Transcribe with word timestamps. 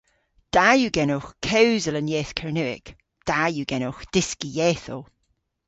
Da 0.53 0.67
yw 0.77 0.91
genowgh 0.95 1.31
kewsel 1.47 1.95
an 1.99 2.11
yeth 2.13 2.35
Kernewek. 2.39 2.87
Da 3.27 3.39
yw 3.53 3.65
genowgh 3.71 4.01
dyski 4.13 4.49
yethow. 4.57 5.01